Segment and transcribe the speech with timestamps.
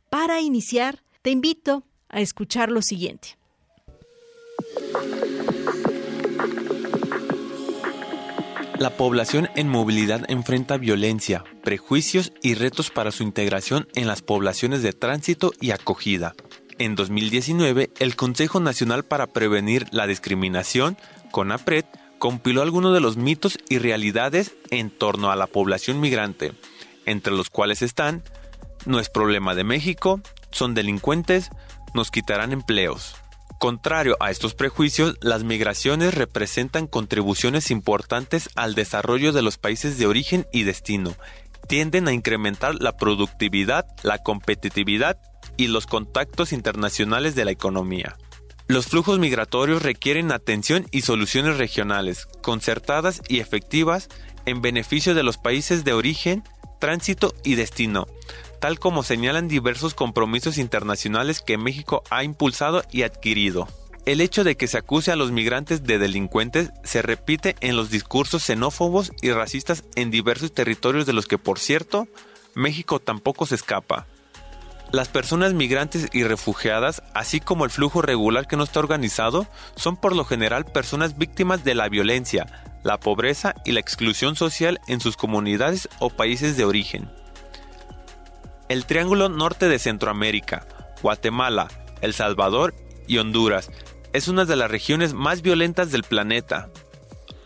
[0.10, 3.38] Para iniciar, te invito a escuchar lo siguiente.
[8.78, 14.84] La población en movilidad enfrenta violencia, prejuicios y retos para su integración en las poblaciones
[14.84, 16.36] de tránsito y acogida.
[16.78, 20.98] En 2019, el Consejo Nacional para Prevenir la Discriminación,
[21.32, 21.86] CONAPRED,
[22.20, 26.52] compiló algunos de los mitos y realidades en torno a la población migrante,
[27.06, 28.24] entre los cuales están,
[28.86, 30.20] no es problema de México,
[30.52, 31.50] son delincuentes,
[31.94, 33.16] nos quitarán empleos.
[33.58, 40.08] Contrario a estos prejuicios, las migraciones representan contribuciones importantes al desarrollo de los países de
[40.08, 41.16] origen y destino.
[41.70, 45.18] Tienden a incrementar la productividad, la competitividad
[45.58, 48.18] y los contactos internacionales de la economía.
[48.68, 54.10] Los flujos migratorios requieren atención y soluciones regionales, concertadas y efectivas
[54.46, 56.44] en beneficio de los países de origen,
[56.80, 58.08] tránsito y destino,
[58.60, 63.68] tal como señalan diversos compromisos internacionales que México ha impulsado y adquirido.
[64.06, 67.90] El hecho de que se acuse a los migrantes de delincuentes se repite en los
[67.90, 72.08] discursos xenófobos y racistas en diversos territorios de los que, por cierto,
[72.54, 74.06] México tampoco se escapa.
[74.96, 79.46] Las personas migrantes y refugiadas, así como el flujo regular que no está organizado,
[79.76, 82.46] son por lo general personas víctimas de la violencia,
[82.82, 87.12] la pobreza y la exclusión social en sus comunidades o países de origen.
[88.70, 90.66] El Triángulo Norte de Centroamérica,
[91.02, 91.68] Guatemala,
[92.00, 92.74] El Salvador
[93.06, 93.72] y Honduras
[94.14, 96.70] es una de las regiones más violentas del planeta.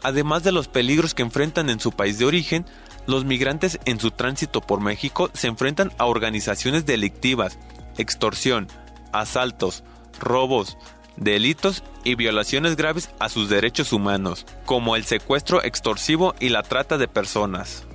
[0.04, 2.68] Además de los peligros que enfrentan en su país de origen,
[3.10, 7.58] los migrantes en su tránsito por México se enfrentan a organizaciones delictivas,
[7.98, 8.68] extorsión,
[9.12, 9.84] asaltos,
[10.20, 10.78] robos,
[11.18, 17.00] delitos y violaciones graves a sus derechos humanos, como el secuestro extorsivo y la trata
[17.00, 17.86] de personas.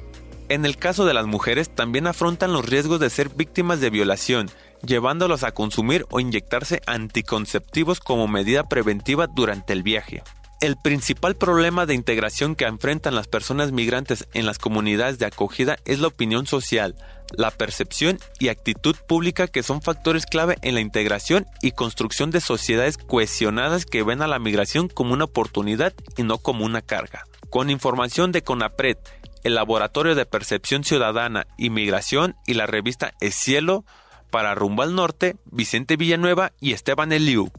[0.49, 4.51] En el caso de las mujeres también afrontan los riesgos de ser víctimas de violación,
[4.85, 10.25] llevándolos a consumir o inyectarse anticonceptivos como medida preventiva durante el viaje.
[10.65, 15.77] El principal problema de integración que enfrentan las personas migrantes en las comunidades de acogida
[15.85, 16.95] es la opinión social,
[17.37, 22.41] la percepción y actitud pública que son factores clave en la integración y construcción de
[22.41, 27.25] sociedades cohesionadas que ven a la migración como una oportunidad y no como una carga.
[27.51, 28.97] Con información de CONAPRED,
[29.43, 33.85] el Laboratorio de Percepción Ciudadana y Migración y la revista Es Cielo,
[34.31, 37.53] para Rumbo al Norte, Vicente Villanueva y Esteban Eliu.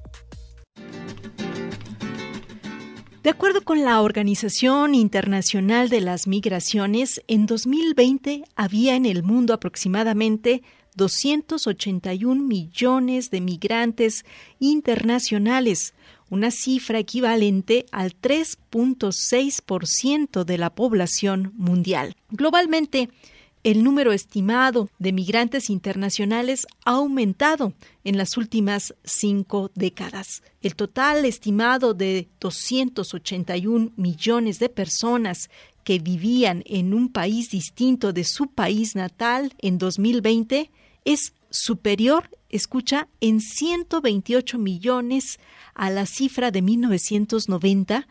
[3.26, 9.56] De acuerdo con la Organización Internacional de las Migraciones, en 2020 había en el mundo
[9.56, 10.62] aproximadamente
[10.96, 14.26] 281 millones de migrantes
[14.60, 15.96] internacionales,
[16.30, 22.16] una cifra equivalente al 3.6% de la población mundial.
[22.30, 23.10] Globalmente,
[23.66, 27.74] el número estimado de migrantes internacionales ha aumentado
[28.04, 30.44] en las últimas cinco décadas.
[30.62, 35.50] El total estimado de 281 millones de personas
[35.84, 40.70] que vivían en un país distinto de su país natal en 2020
[41.04, 45.40] es superior, escucha, en 128 millones
[45.74, 48.08] a la cifra de 1990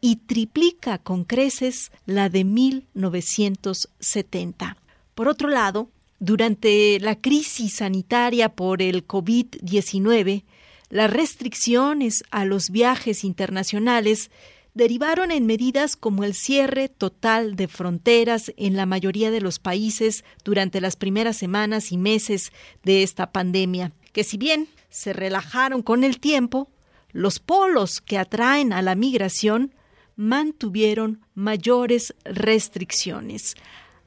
[0.00, 4.76] y triplica con creces la de 1970.
[5.14, 10.44] Por otro lado, durante la crisis sanitaria por el COVID-19,
[10.88, 14.30] las restricciones a los viajes internacionales
[14.74, 20.24] derivaron en medidas como el cierre total de fronteras en la mayoría de los países
[20.44, 26.04] durante las primeras semanas y meses de esta pandemia, que si bien se relajaron con
[26.04, 26.70] el tiempo,
[27.10, 29.74] los polos que atraen a la migración
[30.16, 33.56] mantuvieron mayores restricciones.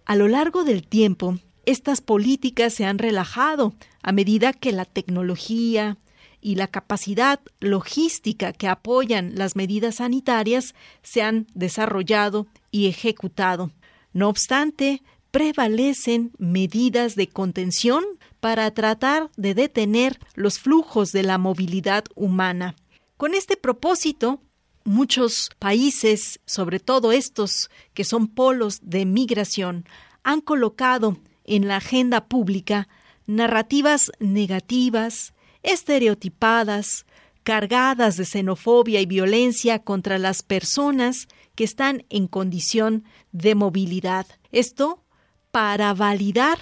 [0.06, 5.98] A lo largo del tiempo, estas políticas se han relajado a medida que la tecnología,
[6.46, 13.72] y la capacidad logística que apoyan las medidas sanitarias se han desarrollado y ejecutado.
[14.14, 18.04] No obstante, prevalecen medidas de contención
[18.40, 22.76] para tratar de detener los flujos de la movilidad humana.
[23.18, 24.40] Con este propósito,
[24.86, 29.86] muchos países, sobre todo estos que son polos de migración,
[30.24, 32.88] han colocado en la agenda pública
[33.28, 35.34] narrativas negativas,
[35.64, 37.06] estereotipadas,
[37.44, 44.26] cargadas de xenofobia y violencia contra las personas que están en condición de movilidad.
[44.52, 45.04] Esto
[45.52, 46.60] para validar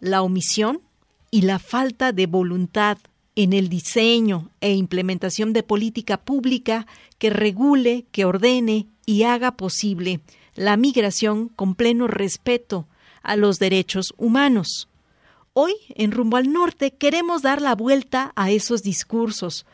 [0.00, 0.82] la omisión
[1.30, 2.98] y la falta de voluntad
[3.36, 6.86] en el diseño e implementación de política pública
[7.24, 10.20] que regule, que ordene y haga posible
[10.54, 12.86] la migración con pleno respeto
[13.22, 14.90] a los derechos humanos.
[15.54, 19.64] Hoy, en Rumbo al Norte, queremos dar la vuelta a esos discursos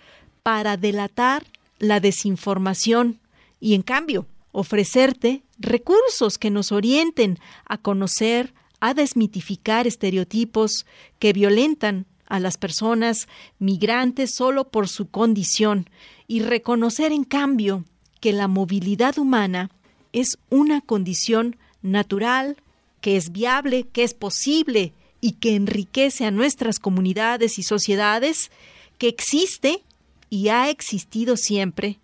[0.45, 1.45] para delatar
[1.81, 3.19] la desinformación
[3.59, 10.87] y, en cambio, ofrecerte recursos que nos orienten a conocer, a desmitificar estereotipos
[11.19, 13.29] que violentan a las personas
[13.59, 15.91] migrantes solo por su condición
[16.27, 17.85] y reconocer, en cambio,
[18.21, 19.71] que la movilidad humana
[20.13, 22.57] es una condición natural,
[23.01, 28.51] que es viable, que es posible y que enriquece a nuestras comunidades y sociedades,
[28.97, 29.83] que existe
[30.31, 31.99] y ha existido siempre,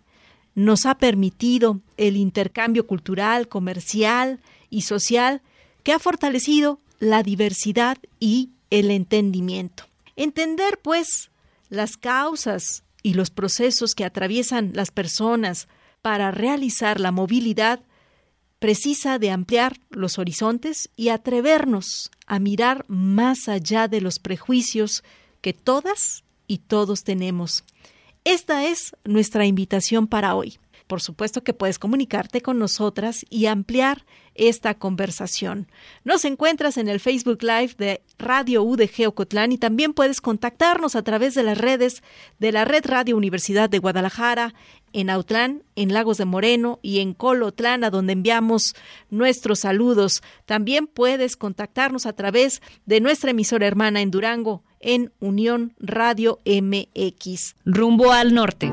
[0.54, 4.40] nos ha permitido el intercambio cultural, comercial
[4.70, 5.42] y social
[5.82, 9.84] que ha fortalecido la diversidad y el entendimiento.
[10.16, 11.30] Entender, pues,
[11.68, 15.68] las causas y los procesos que atraviesan las personas
[16.02, 17.80] para realizar la movilidad
[18.58, 25.04] precisa de ampliar los horizontes y atrevernos a mirar más allá de los prejuicios
[25.40, 27.64] que todas y todos tenemos.
[28.24, 30.58] Esta es nuestra invitación para hoy.
[30.86, 34.04] Por supuesto que puedes comunicarte con nosotras y ampliar
[34.34, 35.68] esta conversación.
[36.04, 41.02] Nos encuentras en el Facebook Live de Radio UDG Ocotlán y también puedes contactarnos a
[41.02, 42.02] través de las redes
[42.38, 44.54] de la Red Radio Universidad de Guadalajara,
[44.92, 48.74] en Autlán, en Lagos de Moreno y en Colotlán, a donde enviamos
[49.10, 50.22] nuestros saludos.
[50.46, 57.56] También puedes contactarnos a través de nuestra emisora hermana en Durango, en Unión Radio MX.
[57.64, 58.72] Rumbo al norte.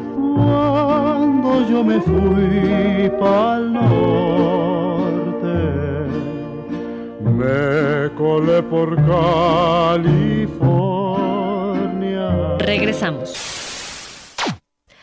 [1.70, 5.56] Yo me fui pa'l norte,
[7.24, 10.18] me colé por California.
[12.60, 13.34] Regresamos.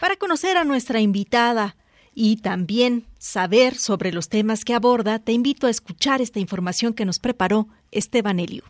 [0.01, 1.77] Para conocer a nuestra invitada
[2.15, 7.05] y también saber sobre los temas que aborda, te invito a escuchar esta información que
[7.05, 8.63] nos preparó Esteban Eliu.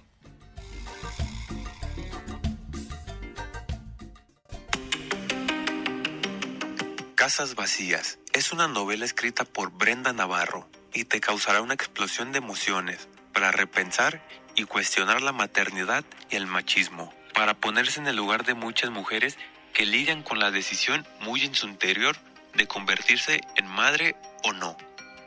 [7.21, 12.39] Casas Vacías es una novela escrita por Brenda Navarro y te causará una explosión de
[12.39, 18.47] emociones para repensar y cuestionar la maternidad y el machismo, para ponerse en el lugar
[18.47, 19.37] de muchas mujeres
[19.75, 22.17] que lidian con la decisión muy en su interior
[22.55, 24.79] de convertirse en madre o no.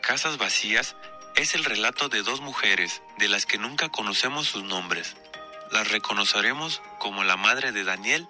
[0.01, 0.95] Casas Vacías
[1.35, 5.15] es el relato de dos mujeres de las que nunca conocemos sus nombres.
[5.71, 8.27] Las reconoceremos como la madre de Daniel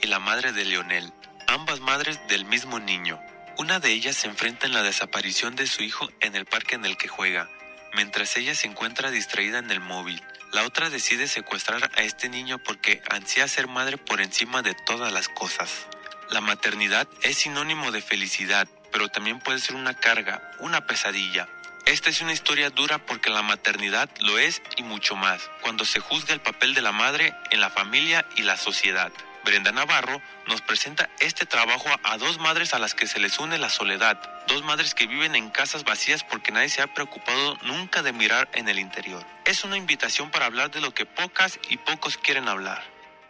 [0.00, 1.12] y la madre de Leonel,
[1.52, 3.20] ambas madres del mismo niño.
[3.58, 6.86] Una de ellas se enfrenta en la desaparición de su hijo en el parque en
[6.86, 7.48] el que juega,
[7.94, 10.22] mientras ella se encuentra distraída en el móvil.
[10.52, 15.12] La otra decide secuestrar a este niño porque ansía ser madre por encima de todas
[15.12, 15.86] las cosas.
[16.30, 21.48] La maternidad es sinónimo de felicidad, pero también puede ser una carga, una pesadilla.
[21.84, 26.00] Esta es una historia dura porque la maternidad lo es y mucho más, cuando se
[26.00, 29.12] juzga el papel de la madre en la familia y la sociedad.
[29.44, 33.58] Brenda Navarro nos presenta este trabajo a dos madres a las que se les une
[33.58, 38.02] la soledad, dos madres que viven en casas vacías porque nadie se ha preocupado nunca
[38.02, 39.24] de mirar en el interior.
[39.44, 42.82] Es una invitación para hablar de lo que pocas y pocos quieren hablar.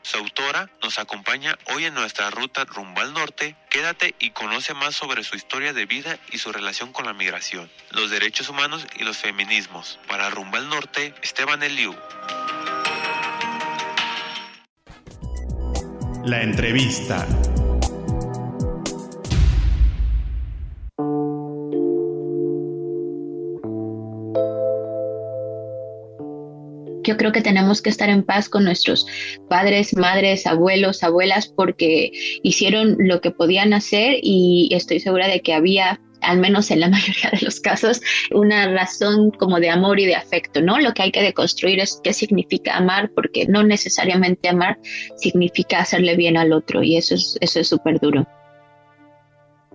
[0.03, 3.55] Su autora nos acompaña hoy en nuestra ruta rumbo al norte.
[3.71, 7.71] Quédate y conoce más sobre su historia de vida y su relación con la migración,
[7.91, 10.01] los derechos humanos y los feminismos.
[10.09, 11.97] Para Rumbo al Norte, Esteban Eliu.
[16.25, 17.27] La entrevista.
[27.05, 29.07] yo creo que tenemos que estar en paz con nuestros
[29.49, 32.13] padres, madres, abuelos, abuelas, porque
[32.43, 36.89] hicieron lo que podían hacer y estoy segura de que había al menos en la
[36.91, 38.01] mayoría de los casos,
[38.31, 40.79] una razón como de amor y de afecto, ¿no?
[40.79, 44.79] Lo que hay que deconstruir es qué significa amar, porque no necesariamente amar
[45.17, 48.27] significa hacerle bien al otro y eso es eso es súper duro.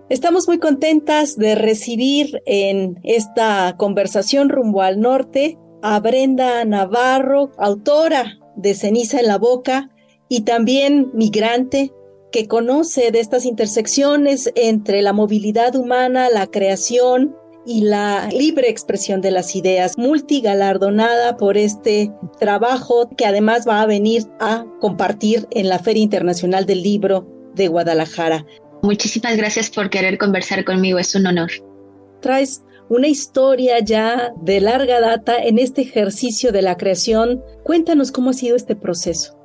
[0.08, 8.38] Estamos muy contentas de recibir en esta conversación rumbo al norte a Brenda Navarro, autora
[8.56, 9.90] de Ceniza en la Boca
[10.28, 11.92] y también migrante
[12.32, 17.34] que conoce de estas intersecciones entre la movilidad humana, la creación
[17.66, 23.86] y la libre expresión de las ideas, multigalardonada por este trabajo que además va a
[23.86, 28.46] venir a compartir en la Feria Internacional del Libro de Guadalajara.
[28.82, 31.50] Muchísimas gracias por querer conversar conmigo, es un honor.
[32.20, 37.42] Traes una historia ya de larga data en este ejercicio de la creación.
[37.64, 39.37] Cuéntanos cómo ha sido este proceso.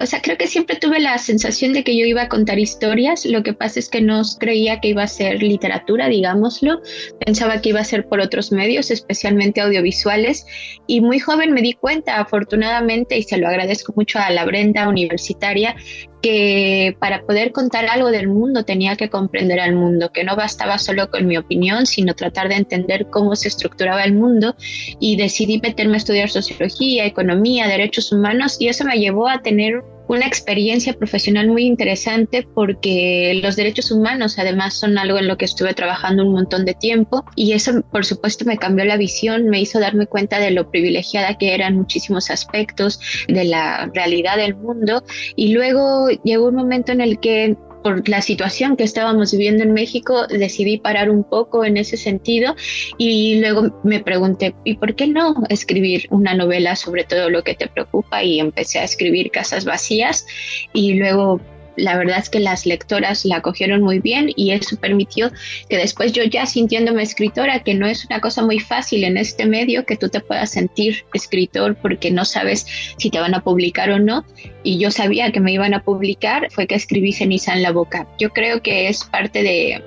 [0.00, 3.26] O sea, creo que siempre tuve la sensación de que yo iba a contar historias.
[3.26, 6.80] Lo que pasa es que no creía que iba a ser literatura, digámoslo.
[7.24, 10.46] Pensaba que iba a ser por otros medios, especialmente audiovisuales.
[10.86, 14.88] Y muy joven me di cuenta, afortunadamente, y se lo agradezco mucho a la Brenda
[14.88, 15.76] universitaria,
[16.22, 20.78] que para poder contar algo del mundo tenía que comprender al mundo, que no bastaba
[20.78, 24.54] solo con mi opinión, sino tratar de entender cómo se estructuraba el mundo
[24.98, 29.82] y decidí meterme a estudiar sociología, economía, derechos humanos y eso me llevó a tener
[30.10, 35.44] una experiencia profesional muy interesante porque los derechos humanos además son algo en lo que
[35.44, 39.60] estuve trabajando un montón de tiempo y eso por supuesto me cambió la visión, me
[39.60, 42.98] hizo darme cuenta de lo privilegiada que eran muchísimos aspectos
[43.28, 45.04] de la realidad del mundo.
[45.36, 49.72] Y luego llegó un momento en el que por la situación que estábamos viviendo en
[49.72, 52.54] México, decidí parar un poco en ese sentido
[52.98, 57.54] y luego me pregunté, ¿y por qué no escribir una novela sobre todo lo que
[57.54, 58.22] te preocupa?
[58.22, 60.26] Y empecé a escribir Casas Vacías
[60.72, 61.40] y luego
[61.80, 65.30] la verdad es que las lectoras la cogieron muy bien y eso permitió
[65.68, 69.46] que después yo ya sintiéndome escritora, que no es una cosa muy fácil en este
[69.46, 72.66] medio que tú te puedas sentir escritor porque no sabes
[72.98, 74.24] si te van a publicar o no,
[74.62, 78.06] y yo sabía que me iban a publicar, fue que escribí Ceniza en la boca.
[78.18, 79.82] Yo creo que es parte de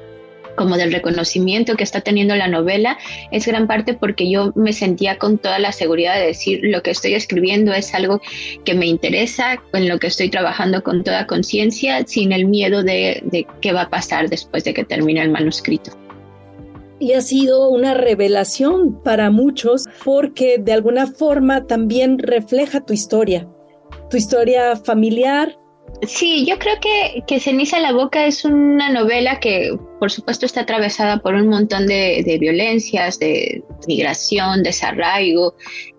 [0.55, 2.97] como del reconocimiento que está teniendo la novela,
[3.31, 6.91] es gran parte porque yo me sentía con toda la seguridad de decir lo que
[6.91, 8.21] estoy escribiendo es algo
[8.65, 13.21] que me interesa, en lo que estoy trabajando con toda conciencia, sin el miedo de,
[13.25, 15.91] de qué va a pasar después de que termine el manuscrito.
[16.99, 23.47] Y ha sido una revelación para muchos porque de alguna forma también refleja tu historia,
[24.09, 25.57] tu historia familiar,
[26.01, 30.45] Sí, yo creo que, que Ceniza en la Boca es una novela que, por supuesto,
[30.45, 35.53] está atravesada por un montón de, violencias, de migración, desarraigo,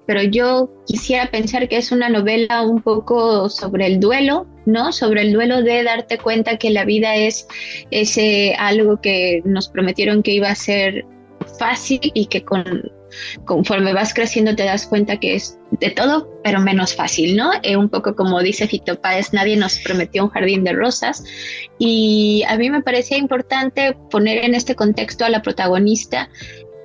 [0.06, 4.92] pero yo quisiera pensar que es una novela un poco sobre el duelo, ¿no?
[4.92, 7.46] Sobre el duelo de darte cuenta que la vida es
[7.90, 11.06] ese algo que nos prometieron que iba a ser
[11.58, 12.64] fácil y que con
[13.44, 17.50] conforme vas creciendo te das cuenta que es de todo, pero menos fácil, ¿no?
[17.62, 21.24] Eh, un poco como dice Fito Páez, nadie nos prometió un jardín de rosas
[21.78, 26.28] y a mí me parecía importante poner en este contexto a la protagonista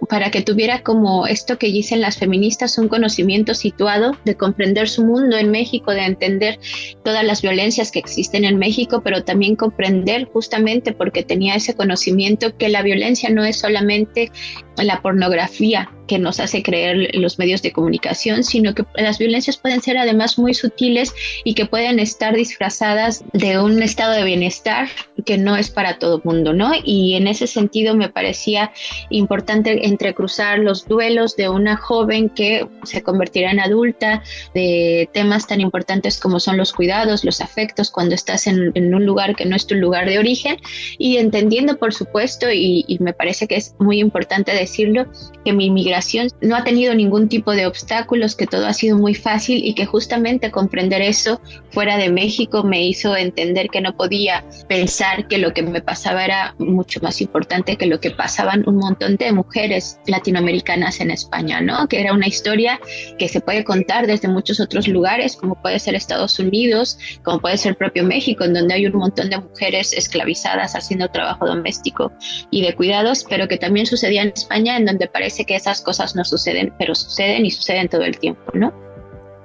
[0.07, 5.05] para que tuviera como esto que dicen las feministas, un conocimiento situado de comprender su
[5.05, 6.57] mundo en México, de entender
[7.03, 12.55] todas las violencias que existen en México, pero también comprender justamente porque tenía ese conocimiento
[12.57, 14.31] que la violencia no es solamente
[14.77, 19.79] la pornografía que nos hace creer los medios de comunicación, sino que las violencias pueden
[19.79, 21.13] ser además muy sutiles
[21.43, 24.89] y que pueden estar disfrazadas de un estado de bienestar
[25.25, 26.71] que no es para todo mundo, ¿no?
[26.83, 28.71] Y en ese sentido me parecía
[29.11, 34.23] importante entrecruzar los duelos de una joven que se convertirá en adulta,
[34.55, 39.35] de temas tan importantes como son los cuidados, los afectos, cuando estás en, un lugar
[39.35, 40.57] que no es tu lugar de origen,
[40.97, 45.05] y entendiendo, por supuesto, y, y me parece que es muy importante decirlo,
[45.45, 45.98] que mi inmigración
[46.41, 49.85] no ha tenido ningún tipo de obstáculos, que todo ha sido muy fácil y que
[49.85, 51.41] justamente comprender eso
[51.71, 56.25] fuera de México me hizo entender que no podía pensar que lo que me pasaba
[56.25, 61.61] era mucho más importante que lo que pasaban un montón de mujeres latinoamericanas en España,
[61.61, 61.87] ¿no?
[61.87, 62.79] Que era una historia
[63.17, 67.57] que se puede contar desde muchos otros lugares, como puede ser Estados Unidos, como puede
[67.57, 72.11] ser propio México, en donde hay un montón de mujeres esclavizadas haciendo trabajo doméstico
[72.51, 76.15] y de cuidados, pero que también sucedía en España, en donde parece que esas cosas
[76.15, 78.71] no suceden, pero suceden y suceden todo el tiempo, ¿no?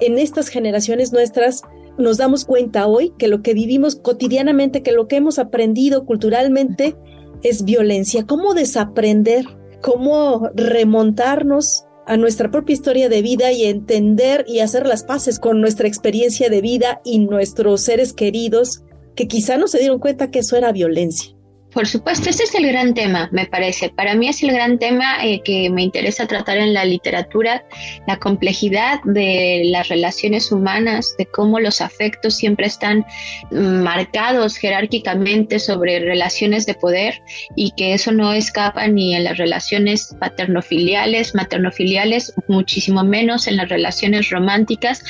[0.01, 1.63] En estas generaciones nuestras
[1.97, 6.97] nos damos cuenta hoy que lo que vivimos cotidianamente, que lo que hemos aprendido culturalmente
[7.43, 8.27] es violencia.
[8.27, 9.47] ¿Cómo desaprender?
[9.81, 15.63] ¿Cómo remontarnos a nuestra propia historia de vida y entender y hacer las paces con
[15.63, 18.83] nuestra experiencia de vida y nuestros seres queridos
[19.17, 21.34] que quizá no se dieron cuenta que eso era violencia?
[21.75, 23.89] Por supuesto, ese es el gran tema, me parece.
[23.89, 27.65] Para mí es el gran tema eh, que me interesa tratar en la literatura,
[28.07, 33.05] la complejidad de las relaciones humanas, de cómo los afectos siempre están
[33.51, 37.21] marcados jerárquicamente sobre relaciones de poder
[37.57, 43.69] y que eso no escapa ni en las relaciones paternofiliales, maternofiliales, muchísimo menos en las
[43.69, 45.03] relaciones románticas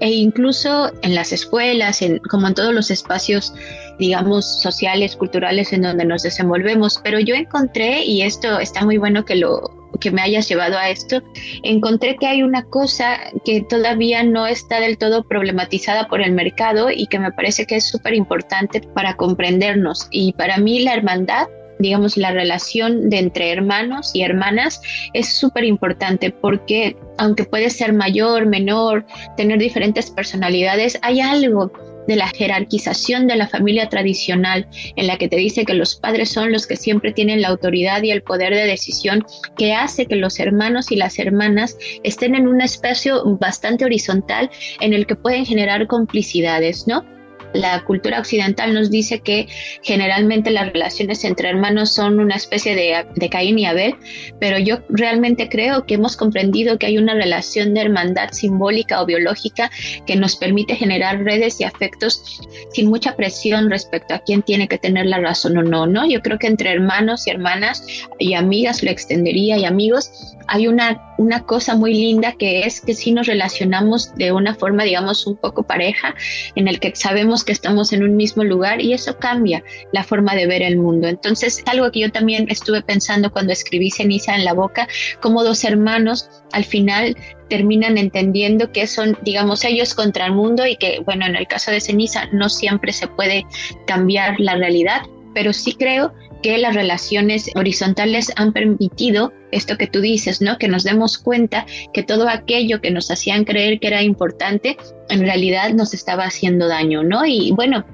[0.00, 3.54] e incluso en las escuelas, en, como en todos los espacios
[4.00, 7.00] digamos, sociales, culturales en donde nos desenvolvemos.
[7.04, 9.60] Pero yo encontré, y esto está muy bueno que lo
[10.00, 11.22] que me hayas llevado a esto,
[11.62, 16.90] encontré que hay una cosa que todavía no está del todo problematizada por el mercado
[16.90, 20.08] y que me parece que es súper importante para comprendernos.
[20.10, 21.46] Y para mí la hermandad
[21.80, 24.82] digamos, la relación de entre hermanos y hermanas
[25.14, 31.72] es súper importante porque aunque puede ser mayor, menor, tener diferentes personalidades, hay algo
[32.06, 34.66] de la jerarquización de la familia tradicional,
[34.96, 38.02] en la que te dice que los padres son los que siempre tienen la autoridad
[38.02, 39.24] y el poder de decisión,
[39.56, 44.92] que hace que los hermanos y las hermanas estén en un espacio bastante horizontal en
[44.92, 47.04] el que pueden generar complicidades, ¿no?
[47.52, 49.48] La cultura occidental nos dice que
[49.82, 53.94] generalmente las relaciones entre hermanos son una especie de, de, Caín y Abel,
[54.38, 59.06] pero yo realmente creo que hemos comprendido que hay una relación de hermandad simbólica o
[59.06, 59.70] biológica
[60.06, 62.40] que nos permite generar redes y afectos
[62.72, 66.08] sin mucha presión respecto a quién tiene que tener la razón o no, ¿no?
[66.08, 67.84] Yo creo que entre hermanos y hermanas
[68.18, 70.10] y amigas, lo extendería, y amigos,
[70.46, 74.84] hay una, una cosa muy linda que es que si nos relacionamos de una forma,
[74.84, 76.14] digamos, un poco pareja,
[76.54, 80.34] en el que sabemos que estamos en un mismo lugar y eso cambia la forma
[80.34, 81.08] de ver el mundo.
[81.08, 84.88] Entonces, algo que yo también estuve pensando cuando escribí Ceniza en la boca,
[85.20, 87.16] como dos hermanos al final
[87.48, 91.70] terminan entendiendo que son, digamos, ellos contra el mundo y que, bueno, en el caso
[91.70, 93.44] de Ceniza no siempre se puede
[93.86, 95.02] cambiar la realidad,
[95.34, 100.58] pero sí creo que las relaciones horizontales han permitido esto que tú dices, ¿no?
[100.58, 104.76] Que nos demos cuenta que todo aquello que nos hacían creer que era importante,
[105.08, 107.26] en realidad nos estaba haciendo daño, ¿no?
[107.26, 107.84] Y bueno,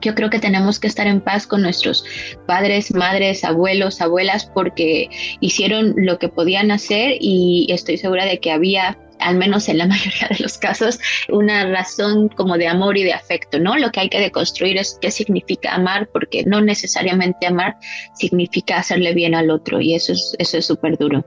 [0.00, 2.04] yo creo que tenemos que estar en paz con nuestros
[2.46, 5.08] padres, madres, abuelos, abuelas, porque
[5.40, 9.86] hicieron lo que podían hacer y estoy segura de que había al menos en la
[9.86, 10.98] mayoría de los casos,
[11.28, 13.76] una razón como de amor y de afecto, ¿no?
[13.76, 17.76] Lo que hay que deconstruir es qué significa amar, porque no necesariamente amar
[18.14, 21.24] significa hacerle bien al otro y eso es eso es súper duro.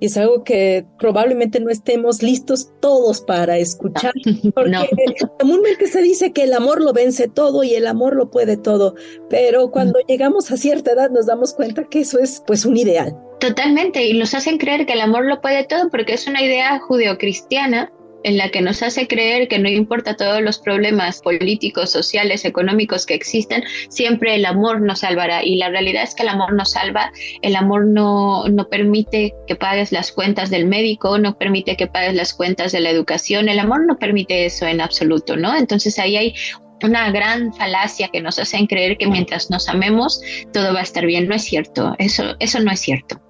[0.00, 4.12] Y es algo que probablemente no estemos listos todos para escuchar,
[4.54, 4.72] porque
[5.38, 8.94] comúnmente se dice que el amor lo vence todo y el amor lo puede todo,
[9.28, 13.16] pero cuando llegamos a cierta edad nos damos cuenta que eso es pues un ideal.
[13.40, 16.78] Totalmente, y nos hacen creer que el amor lo puede todo porque es una idea
[16.80, 17.92] judeocristiana
[18.24, 23.06] en la que nos hace creer que no importa todos los problemas políticos, sociales, económicos
[23.06, 25.44] que existen, siempre el amor nos salvará.
[25.44, 29.54] Y la realidad es que el amor nos salva, el amor no, no permite que
[29.54, 33.60] pagues las cuentas del médico, no permite que pagues las cuentas de la educación, el
[33.60, 35.56] amor no permite eso en absoluto, ¿no?
[35.56, 36.34] Entonces ahí hay
[36.82, 40.20] una gran falacia que nos hacen creer que mientras nos amemos
[40.52, 41.28] todo va a estar bien.
[41.28, 43.20] No es cierto, eso, eso no es cierto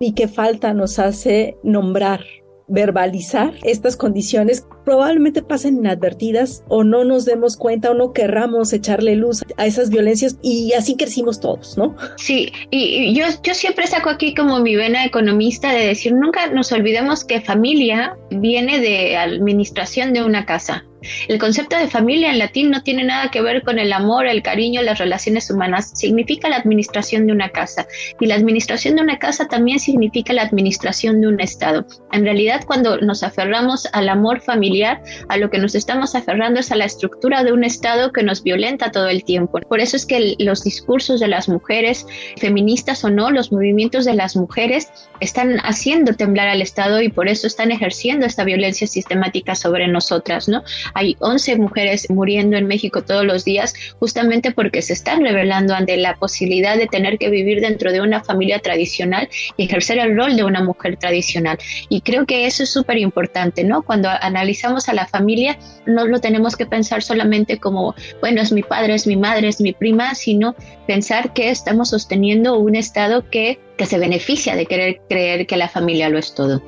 [0.00, 2.20] y qué falta nos hace nombrar,
[2.68, 9.16] verbalizar estas condiciones probablemente pasen inadvertidas o no nos demos cuenta o no querramos echarle
[9.16, 11.96] luz a esas violencias y así crecimos todos, ¿no?
[12.16, 16.72] Sí, y, yo, yo siempre saco aquí como mi vena economista de decir, nunca nos
[16.72, 20.84] olvidemos que familia viene de administración de una casa
[21.28, 24.42] El concepto de familia en latín no tiene nada que ver con el amor, el
[24.42, 25.92] cariño, las relaciones humanas.
[25.94, 27.86] Significa la administración de una casa.
[28.20, 31.86] Y la administración de una casa también significa la administración de un Estado.
[32.12, 36.72] En realidad, cuando nos aferramos al amor familiar, a lo que nos estamos aferrando es
[36.72, 39.60] a la estructura de un Estado que nos violenta todo el tiempo.
[39.60, 42.06] Por eso es que los discursos de las mujeres,
[42.38, 44.88] feministas o no, los movimientos de las mujeres
[45.20, 50.48] están haciendo temblar al Estado y por eso están ejerciendo esta violencia sistemática sobre nosotras,
[50.48, 50.62] ¿no?
[50.94, 55.96] Hay 11 mujeres muriendo en México todos los días justamente porque se están revelando ante
[55.96, 60.36] la posibilidad de tener que vivir dentro de una familia tradicional y ejercer el rol
[60.36, 61.58] de una mujer tradicional.
[61.88, 63.82] Y creo que eso es súper importante, ¿no?
[63.82, 68.62] Cuando analizamos a la familia, no lo tenemos que pensar solamente como, bueno, es mi
[68.62, 70.54] padre, es mi madre, es mi prima, sino
[70.86, 75.68] pensar que estamos sosteniendo un Estado que, que se beneficia de querer creer que la
[75.68, 76.62] familia lo es todo.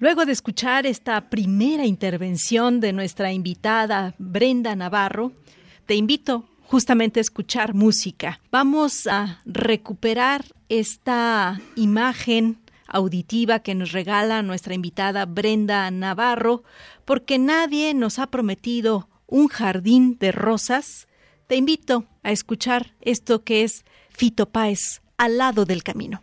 [0.00, 5.32] Luego de escuchar esta primera intervención de nuestra invitada Brenda Navarro,
[5.86, 8.40] te invito justamente a escuchar música.
[8.52, 16.62] Vamos a recuperar esta imagen auditiva que nos regala nuestra invitada Brenda Navarro,
[17.04, 21.08] porque nadie nos ha prometido un jardín de rosas.
[21.48, 26.22] Te invito a escuchar esto que es Fito Páez, al lado del camino.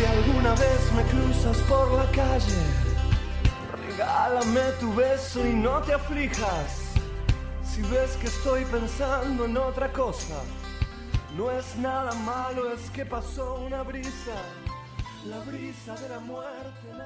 [0.00, 2.62] Si alguna vez me cruzas por la calle,
[3.86, 6.94] regálame tu beso y no te aflijas.
[7.62, 10.42] Si ves que estoy pensando en otra cosa,
[11.36, 14.42] no es nada malo, es que pasó una brisa.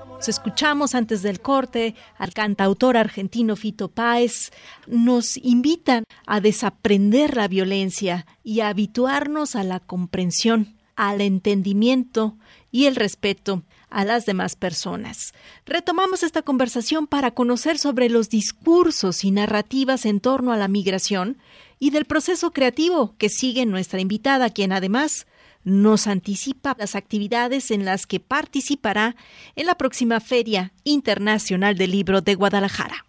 [0.07, 4.53] Nos escuchamos antes del corte al cantautor argentino Fito Páez.
[4.87, 12.37] Nos invitan a desaprender la violencia y a habituarnos a la comprensión, al entendimiento
[12.75, 15.33] y el respeto a las demás personas.
[15.65, 21.39] Retomamos esta conversación para conocer sobre los discursos y narrativas en torno a la migración
[21.79, 25.29] y del proceso creativo que sigue nuestra invitada, quien además
[25.63, 29.15] nos anticipa las actividades en las que participará
[29.55, 33.07] en la próxima Feria Internacional del Libro de Guadalajara.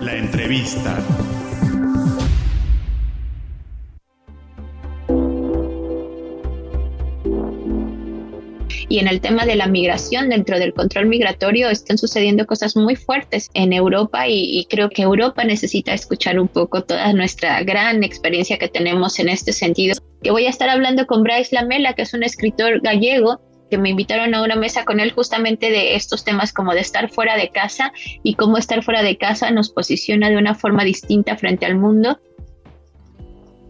[0.00, 0.98] La entrevista.
[8.92, 12.94] Y en el tema de la migración dentro del control migratorio están sucediendo cosas muy
[12.94, 18.58] fuertes en Europa y, creo que Europa necesita escuchar un poco toda nuestra gran experiencia
[18.58, 19.94] que tenemos en este sentido.
[20.22, 23.88] Que voy a estar hablando con Bryce Lamela, que es un escritor gallego que me
[23.88, 27.48] invitaron a una mesa con él justamente de estos temas como de estar fuera de
[27.48, 31.78] casa y cómo estar fuera de casa nos posiciona de una forma distinta frente al
[31.78, 32.18] mundo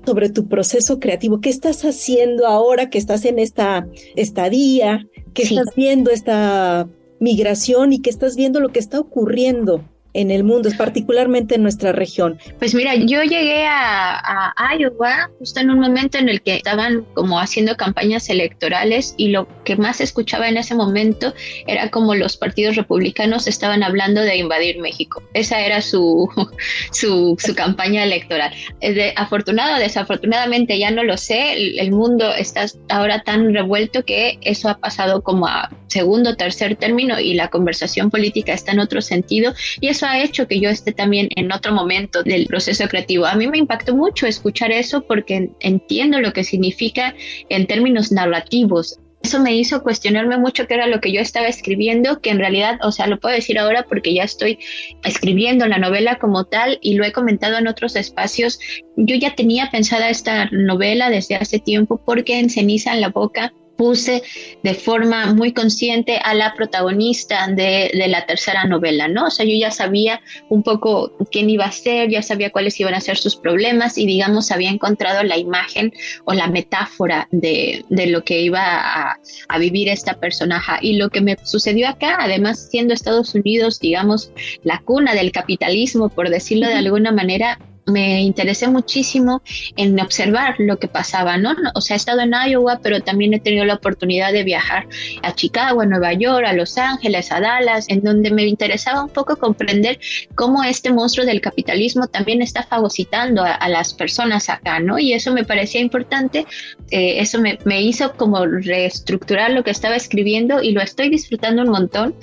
[0.04, 1.40] sobre tu proceso creativo.
[1.40, 5.06] ¿Qué estás haciendo ahora que estás en esta estadía?
[5.34, 6.88] ¿Qué estás viendo esta
[7.20, 11.92] migración y que estás viendo lo que está ocurriendo en el mundo, particularmente en nuestra
[11.92, 12.38] región?
[12.58, 17.38] Pues mira, yo llegué a, Iowa justo en un momento en el que estaban como
[17.38, 21.34] haciendo campañas electorales y lo que más escuchaba en ese momento
[21.66, 25.22] era como los partidos republicanos estaban hablando de invadir México.
[25.34, 26.28] Esa era su,
[26.92, 28.52] su, campaña electoral.
[28.80, 34.68] De, afortunado desafortunadamente ya no lo sé, el, mundo está ahora tan revuelto que eso
[34.68, 39.52] ha pasado como a segundo tercer término y la conversación política está en otro sentido
[39.80, 43.24] y eso ha hecho que yo esté también en otro momento del proceso creativo.
[43.24, 47.14] A mí me impactó mucho escuchar eso porque entiendo lo que significa
[47.48, 48.98] en términos narrativos.
[49.22, 52.80] Eso me hizo cuestionarme mucho qué era lo que yo estaba escribiendo, que en realidad,
[52.82, 54.58] o sea, lo puedo decir ahora porque ya estoy
[55.04, 58.58] escribiendo la novela como tal y lo he comentado en otros espacios.
[58.96, 63.52] Yo ya tenía pensada esta novela desde hace tiempo porque en Ceniza en la Boca
[63.82, 64.22] puse
[64.62, 69.26] de forma muy consciente a la protagonista de, la tercera novela, ¿no?
[69.26, 72.94] O sea, yo ya sabía un poco quién iba a ser, ya sabía cuáles iban
[72.94, 75.92] a ser sus problemas y, digamos, había encontrado la imagen
[76.26, 79.18] o la metáfora de, lo que iba a,
[79.48, 80.74] a, vivir esta personaje.
[80.80, 84.30] Y lo que me sucedió acá, además siendo Estados Unidos, digamos,
[84.62, 89.42] la cuna del capitalismo, por decirlo de alguna manera, me interesé muchísimo
[89.76, 91.54] en observar lo que pasaba, ¿no?
[91.74, 94.86] O sea, he estado en Iowa, pero también he tenido la oportunidad de viajar
[95.22, 99.10] a Chicago, a Nueva York, a Los Ángeles, a Dallas, en donde me interesaba un
[99.10, 99.98] poco comprender
[100.34, 104.98] cómo este monstruo del capitalismo también está fagocitando a, las personas acá, ¿no?
[104.98, 106.46] Y eso me parecía importante,
[106.90, 111.62] eh, eso me, me hizo como reestructurar lo que estaba escribiendo y lo estoy disfrutando
[111.62, 112.14] un montón.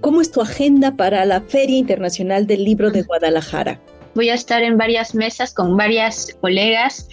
[0.00, 3.80] ¿Cómo es tu agenda para la Feria Internacional del Libro de Guadalajara?
[4.14, 7.08] Voy a estar en varias mesas con varias colegas.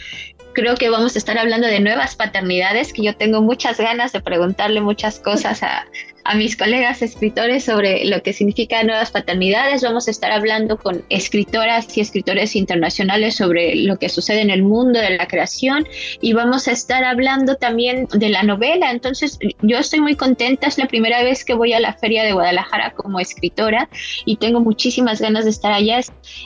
[0.54, 4.22] Creo que vamos a estar hablando de nuevas paternidades, que yo tengo muchas ganas de
[4.22, 5.86] preguntarle muchas cosas a,
[6.24, 9.82] a mis colegas escritores sobre lo que significa nuevas paternidades.
[9.82, 14.64] Vamos a estar hablando con escritoras y escritores internacionales sobre lo que sucede en el
[14.64, 15.88] mundo de la creación
[16.22, 18.92] y vamos a estar hablando también de la novela.
[18.92, 20.68] Entonces, yo estoy muy contenta.
[20.68, 23.90] Es la primera vez que voy a la Feria de Guadalajara como escritora
[24.26, 26.00] y tengo muchísimas ganas de estar allá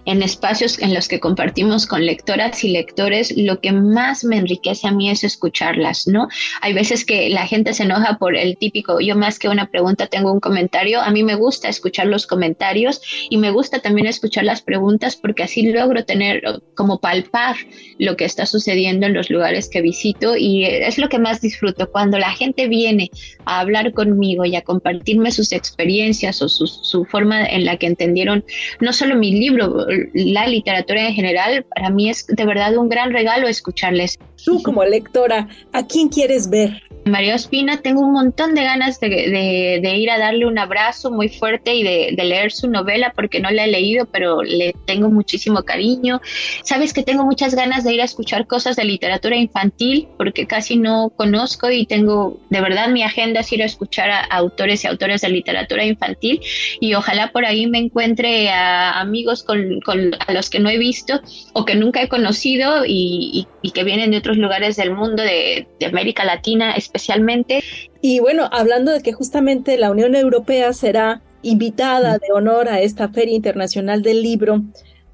[0.05, 3.33] en espacios en los que compartimos con lectoras y lectores.
[3.35, 6.27] Lo que más me enriquece a mí es escucharlas, ¿no?
[6.61, 10.07] Hay veces que la gente se enoja por el típico, yo más que una pregunta,
[10.07, 11.01] tengo un comentario.
[11.01, 15.43] A mí me gusta escuchar los comentarios y me gusta también escuchar las preguntas porque
[15.43, 16.41] así logro tener
[16.75, 17.55] como palpar
[17.99, 21.91] lo que está sucediendo en los lugares que visito y es lo que más disfruto
[21.91, 23.09] cuando la gente viene
[23.45, 27.87] a hablar conmigo y a compartirme sus experiencias o su, su forma en la que
[27.87, 28.43] entendieron
[28.79, 33.11] no solo mi libro, la literatura en general, para mí es de verdad un gran
[33.11, 34.17] regalo escucharles.
[34.43, 36.83] Tú como lectora, ¿a quién quieres ver?
[37.05, 39.54] María Ospina, tengo un montón de ganas de, de,
[39.97, 43.65] ir a darle un abrazo muy fuerte y de, leer su novela porque no la
[43.65, 46.21] he leído, pero le tengo muchísimo cariño.
[46.63, 50.77] Sabes que tengo muchas ganas de ir a escuchar cosas de literatura infantil porque casi
[50.77, 54.87] no conozco y tengo de verdad mi agenda es ir a escuchar a, autores y
[54.87, 56.41] autores de literatura infantil
[56.79, 59.81] y ojalá por ahí me encuentre a amigos con,
[60.27, 61.21] a los que no he visto
[61.53, 65.85] o que nunca he conocido y, que vienen de otros lugares del mundo, de, de
[65.85, 67.61] América Latina, especialmente.
[68.07, 73.09] Y bueno, hablando de que justamente la Unión Europea será invitada de honor a esta
[73.09, 74.61] Feria Internacional del Libro,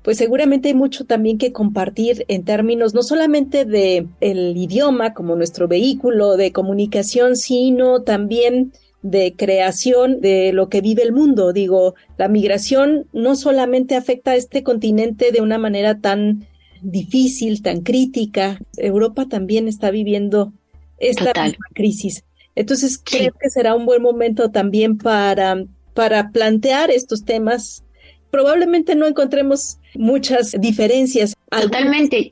[0.02, 5.38] pues seguramente hay mucho también que compartir en términos no solamente de el idioma como
[5.38, 11.54] nuestro vehículo de comunicación, sino también de creación de lo que vive el mundo.
[11.54, 16.46] Digo, la migración no solamente afecta a este continente de una manera tan
[16.82, 18.60] difícil, tan crítica.
[18.76, 20.52] Europa también está viviendo
[20.98, 21.32] esta
[21.74, 22.26] crisis.
[22.56, 27.84] Entonces, creo que será un buen momento también para, para plantear estos temas.
[28.30, 31.34] Probablemente no encontremos muchas diferencias.
[31.50, 32.32] Totalmente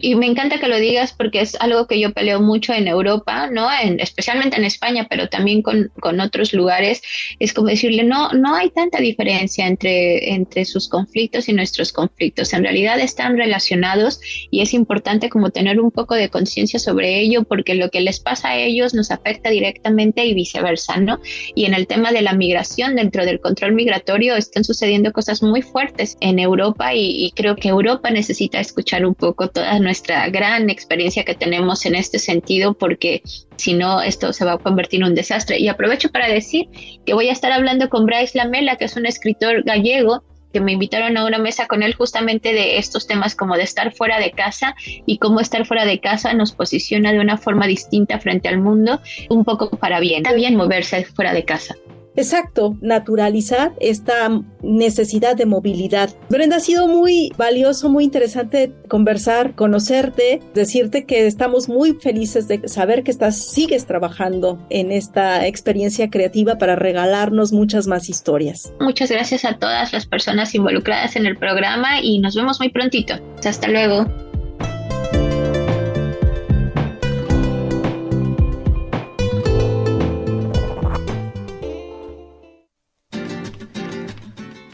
[0.00, 3.48] y me encanta que lo digas porque es algo que yo peleo mucho en Europa,
[3.48, 3.68] ¿no?
[3.72, 7.00] En, especialmente en España, pero también con, con, otros lugares.
[7.38, 12.52] Es como decirle, no, no hay tanta diferencia entre, entre sus conflictos y nuestros conflictos.
[12.52, 14.20] En realidad están relacionados
[14.50, 18.18] y es importante como tener un poco de conciencia sobre ello porque lo que les
[18.18, 21.20] pasa a ellos nos afecta directamente y viceversa, ¿no?
[21.54, 25.62] Y en el tema de la migración, dentro del control migratorio, están sucediendo cosas muy
[25.62, 30.70] fuertes en Europa y, y creo que Europa necesita escuchar un poco toda nuestra gran
[30.70, 33.22] experiencia que tenemos en este sentido, porque
[33.56, 35.58] si no, esto se va a convertir en un desastre.
[35.58, 36.68] Y aprovecho para decir
[37.04, 40.72] que voy a estar hablando con Bryce Lamela, que es un escritor gallego que me
[40.72, 44.32] invitaron a una mesa con él justamente de estos temas como de estar fuera de
[44.32, 44.74] casa
[45.06, 49.00] y cómo estar fuera de casa nos posiciona de una forma distinta frente al mundo,
[49.30, 50.18] un poco para bien.
[50.18, 51.74] Está bien moverse fuera de casa.
[52.16, 56.10] Exacto, naturalizar esta necesidad de movilidad.
[56.28, 62.68] Brenda, ha sido muy valioso, muy interesante conversar, conocerte, decirte que estamos muy felices de
[62.68, 68.72] saber que estás, sigues trabajando en esta experiencia creativa para regalarnos muchas más historias.
[68.80, 73.14] Muchas gracias a todas las personas involucradas en el programa y nos vemos muy prontito.
[73.44, 74.31] Hasta luego.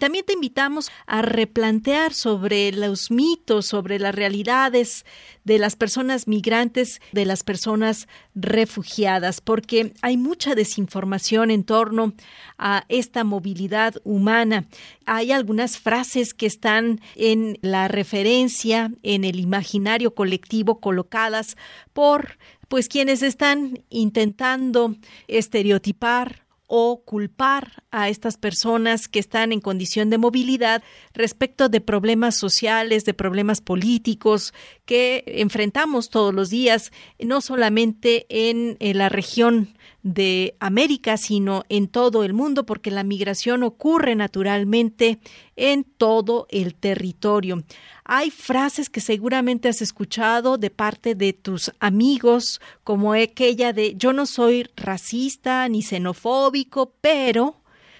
[0.08, 5.04] También te invitamos a replantear sobre los mitos, sobre las realidades
[5.44, 12.14] de las personas migrantes, de las personas refugiadas, porque hay mucha desinformación en torno
[12.56, 14.66] a esta movilidad humana.
[15.04, 21.58] Hay algunas frases que están en la referencia, en el imaginario colectivo colocadas
[21.92, 30.10] por pues quienes están intentando estereotipar o culpar a estas personas que están en condición
[30.10, 30.82] de movilidad
[31.14, 34.52] respecto de problemas sociales, de problemas políticos
[34.84, 42.24] que enfrentamos todos los días, no solamente en, la región de América, sino en todo
[42.24, 45.18] el mundo, porque la migración ocurre naturalmente
[45.56, 47.62] en todo el territorio.
[48.04, 54.12] Hay frases que seguramente has escuchado de parte de tus amigos, como aquella de yo
[54.12, 57.56] no soy racista ni xenofóbico, pero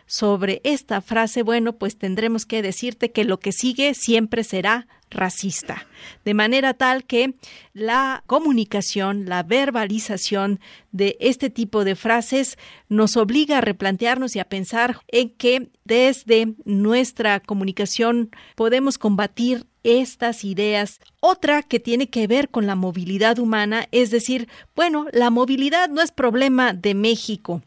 [0.08, 5.86] sobre esta frase, bueno, pues tendremos que decirte que lo que sigue siempre será racista,
[6.24, 7.34] de manera tal que
[7.72, 10.60] la comunicación, la verbalización
[10.92, 16.54] de este tipo de frases nos obliga a replantearnos y a pensar en que desde
[16.64, 21.00] nuestra comunicación podemos combatir estas ideas.
[21.20, 26.02] Otra que tiene que ver con la movilidad humana, es decir, bueno, la movilidad no
[26.02, 27.62] es problema de México,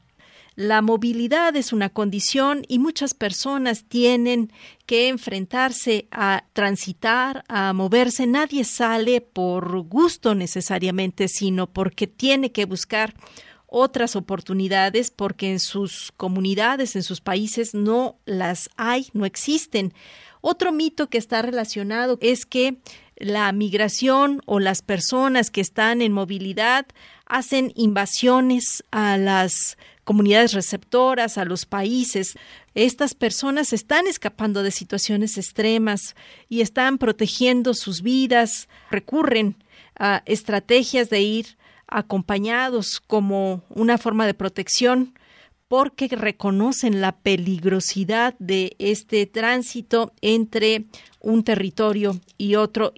[0.56, 4.52] la movilidad es una condición y muchas personas tienen
[4.86, 8.28] que enfrentarse a transitar, a moverse.
[8.28, 13.16] Nadie sale por gusto necesariamente, sino porque tiene que buscar
[13.66, 19.94] otras oportunidades porque en sus comunidades, en sus países no las hay, no existen.
[20.42, 22.78] Otro mito que está relacionado es que
[23.16, 26.86] la migración o las personas que están en movilidad
[27.26, 32.38] hacen invasiones a las comunidades receptoras, a los países.
[32.76, 36.16] Estas personas están escapando de situaciones extremas
[36.50, 39.56] y están protegiendo sus vidas, recurren
[39.98, 45.14] a estrategias de ir acompañados como una forma de protección
[45.68, 50.86] porque reconocen la peligrosidad de este tránsito entre
[51.22, 52.92] un territorio y otro.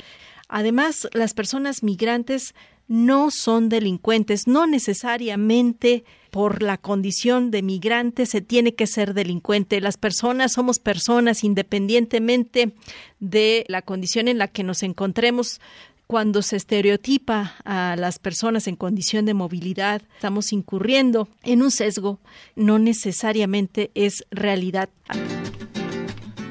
[0.47, 2.55] Además, las personas migrantes
[2.87, 9.79] no son delincuentes, no necesariamente por la condición de migrante se tiene que ser delincuente.
[9.79, 12.73] Las personas somos personas independientemente
[13.19, 15.61] de la condición en la que nos encontremos.
[16.07, 22.19] Cuando se estereotipa a las personas en condición de movilidad, estamos incurriendo en un sesgo,
[22.55, 24.89] no necesariamente es realidad.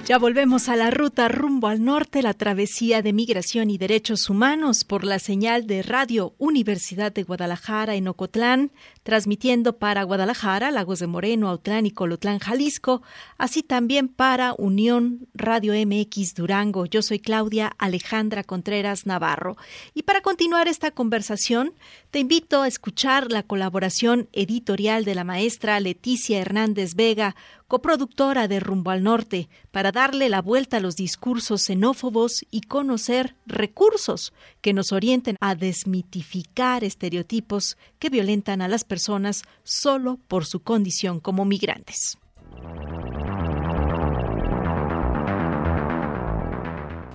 [0.04, 4.82] Ya volvemos a la ruta rumbo al norte, la travesía de migración y derechos humanos
[4.82, 8.72] por la señal de Radio Universidad de Guadalajara en Ocotlán,
[9.04, 13.02] transmitiendo para Guadalajara, Lagos de Moreno, Autlán y Colotlán, Jalisco,
[13.38, 16.84] así también para Unión Radio MX Durango.
[16.86, 19.56] Yo soy Claudia Alejandra Contreras Navarro.
[19.94, 21.74] Y para continuar esta conversación,
[22.12, 27.34] te invito a escuchar la colaboración editorial de la maestra Leticia Hernández Vega
[27.68, 33.34] coproductora de Rumbo al Norte, para darle la vuelta a los discursos xenófobos y conocer
[33.46, 40.60] recursos que nos orienten a desmitificar estereotipos que violentan a las personas solo por su
[40.60, 42.18] condición como migrantes.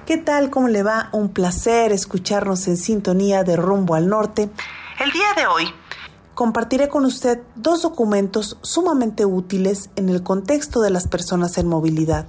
[0.07, 0.49] ¿Qué tal?
[0.49, 1.09] ¿Cómo le va?
[1.11, 4.49] Un placer escucharnos en sintonía de rumbo al norte.
[4.99, 5.65] El día de hoy
[6.33, 12.25] compartiré con usted dos documentos sumamente útiles en el contexto de las personas en movilidad.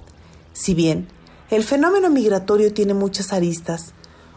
[0.53, 1.07] Si bien
[1.49, 3.93] el fenómeno migratorio tiene muchas aristas,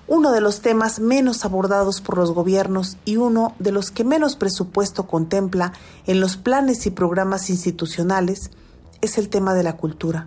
[0.09, 4.37] uno de los temas menos abordados por los gobiernos y uno de los que menos
[4.37, 5.74] presupuesto contempla
[6.07, 8.51] en los planes y programas institucionales
[9.03, 10.26] es el tema de la cultura.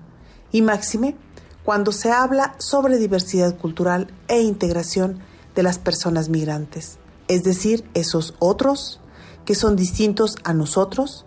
[0.52, 1.16] Y máxime,
[1.64, 5.22] cuando se habla sobre diversidad cultural e integración
[5.56, 9.00] de las personas migrantes, es decir, esos otros
[9.46, 11.26] que son distintos a nosotros,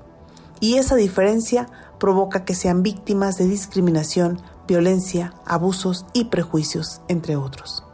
[0.60, 1.68] y esa diferencia
[1.98, 7.84] provoca que sean víctimas de discriminación, violencia, abusos y prejuicios, entre otros.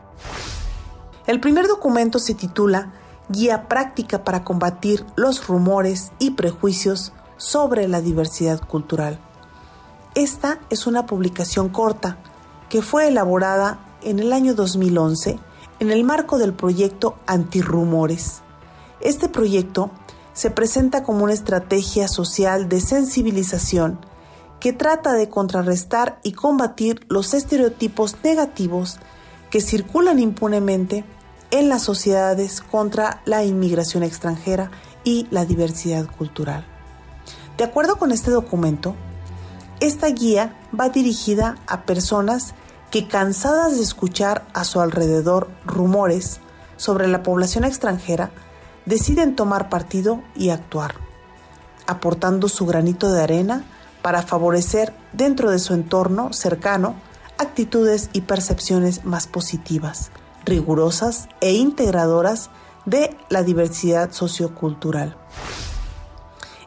[1.27, 2.93] El primer documento se titula
[3.29, 9.19] Guía práctica para combatir los rumores y prejuicios sobre la diversidad cultural.
[10.15, 12.19] Esta es una publicación corta
[12.69, 15.39] que fue elaborada en el año 2011
[15.81, 18.41] en el marco del proyecto Antirrumores.
[19.01, 19.91] Este proyecto
[20.33, 23.99] se presenta como una estrategia social de sensibilización
[24.61, 28.99] que trata de contrarrestar y combatir los estereotipos negativos
[29.51, 31.05] que circulan impunemente
[31.51, 34.71] en las sociedades contra la inmigración extranjera
[35.05, 36.67] y la diversidad cultural.
[37.59, 38.97] De acuerdo con este documento,
[39.81, 42.55] esta guía va dirigida a personas
[42.95, 46.39] que cansadas de escuchar a su alrededor rumores
[46.77, 48.31] sobre la población extranjera,
[48.87, 50.95] deciden tomar partido y actuar,
[51.89, 53.65] aportando su granito de arena
[54.01, 56.95] para favorecer dentro de su entorno cercano
[57.37, 60.13] actitudes y percepciones más positivas,
[60.45, 62.51] rigurosas e integradoras
[62.87, 65.17] de la diversidad sociocultural.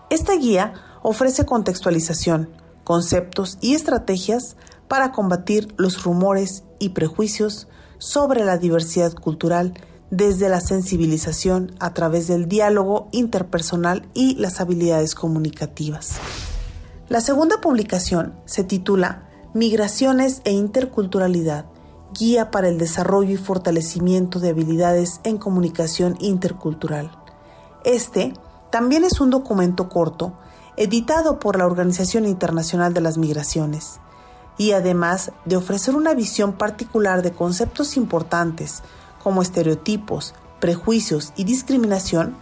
[0.09, 0.73] Esta guía
[1.03, 2.49] ofrece contextualización,
[2.84, 4.57] conceptos y estrategias
[4.88, 7.68] para combatir los rumores y prejuicios
[7.98, 9.74] sobre la diversidad cultural
[10.12, 16.18] desde la sensibilización a través del diálogo interpersonal y las habilidades comunicativas.
[17.10, 21.66] La segunda publicación se titula Migraciones e Interculturalidad,
[22.14, 27.12] Guía para el Desarrollo y Fortalecimiento de Habilidades en Comunicación Intercultural.
[27.84, 28.34] Este
[28.72, 30.38] también es un documento corto,
[30.78, 34.00] editado por la Organización Internacional de las Migraciones,
[34.58, 38.82] y además de ofrecer una visión particular de conceptos importantes
[39.22, 42.36] como estereotipos, prejuicios y discriminación,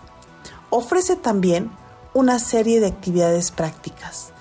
[0.70, 1.72] ofrece también
[2.13, 4.32] una serie de actividades prácticas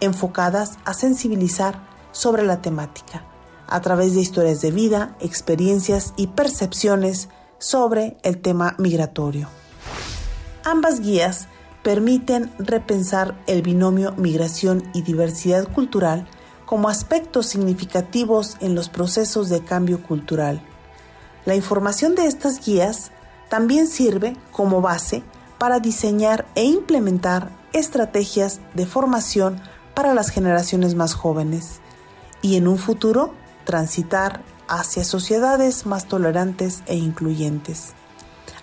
[0.00, 1.80] enfocadas a sensibilizar
[2.12, 3.24] sobre la temática
[3.66, 7.28] a través de historias de vida, experiencias y percepciones
[7.58, 9.48] sobre el tema migratorio.
[10.64, 11.48] Ambas guías
[11.82, 16.26] permiten repensar el binomio migración y diversidad cultural
[16.74, 20.60] como aspectos significativos en los procesos de cambio cultural.
[21.44, 23.12] La información de estas guías
[23.48, 25.22] también sirve como base
[25.56, 29.60] para diseñar e implementar estrategias de formación
[29.94, 31.78] para las generaciones más jóvenes
[32.42, 33.32] y en un futuro
[33.64, 37.92] transitar hacia sociedades más tolerantes e incluyentes.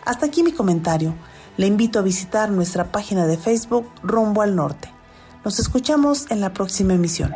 [0.04, 1.16] Hasta aquí mi comentario.
[1.56, 4.92] Le invito a visitar nuestra página de Facebook Rumbo al Norte.
[5.46, 7.32] Nos escuchamos en la próxima emisión.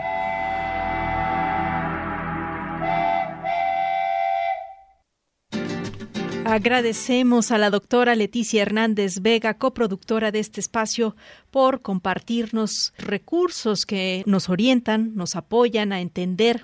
[6.47, 11.15] Agradecemos a la doctora Leticia Hernández Vega, coproductora de este espacio,
[11.49, 16.63] por compartirnos recursos que nos orientan, nos apoyan a entender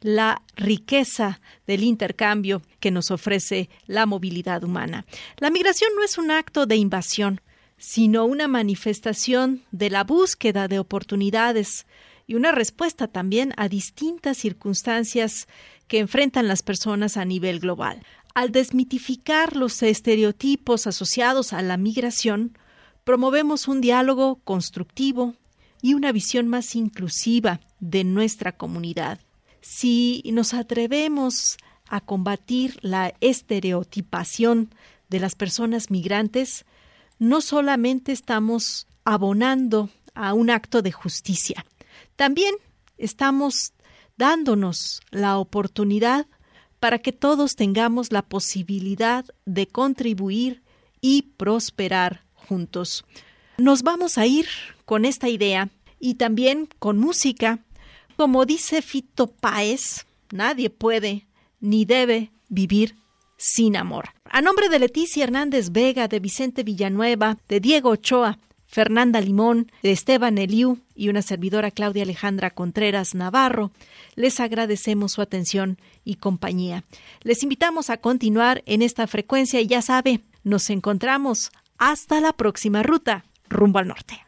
[0.00, 5.04] la riqueza del intercambio que nos ofrece la movilidad humana.
[5.36, 7.42] La migración no es un acto de invasión,
[7.76, 11.86] sino una manifestación de la búsqueda de oportunidades
[12.26, 15.48] y una respuesta también a distintas circunstancias
[15.86, 18.02] que enfrentan las personas a nivel global.
[18.38, 22.56] Al desmitificar los estereotipos asociados a la migración,
[23.02, 25.34] promovemos un diálogo constructivo
[25.82, 29.18] y una visión más inclusiva de nuestra comunidad.
[29.60, 31.56] Si nos atrevemos
[31.88, 34.72] a combatir la estereotipación
[35.08, 36.64] de las personas migrantes,
[37.18, 41.66] no solamente estamos abonando a un acto de justicia,
[42.14, 42.54] también
[42.98, 43.72] estamos
[44.16, 46.28] dándonos la oportunidad
[46.80, 50.62] para que todos tengamos la posibilidad de contribuir
[51.00, 53.04] y prosperar juntos.
[53.58, 54.46] Nos vamos a ir
[54.84, 55.68] con esta idea
[55.98, 57.58] y también con música.
[58.16, 61.26] Como dice Fito Páez, nadie puede
[61.60, 62.96] ni debe vivir
[63.36, 64.10] sin amor.
[64.24, 68.38] A nombre de Leticia Hernández Vega, de Vicente Villanueva, de Diego Ochoa,
[68.68, 73.72] Fernanda Limón, Esteban Eliu y una servidora Claudia Alejandra Contreras Navarro.
[74.14, 76.84] Les agradecemos su atención y compañía.
[77.22, 82.82] Les invitamos a continuar en esta frecuencia y ya sabe, nos encontramos hasta la próxima
[82.82, 84.27] ruta, rumbo al norte.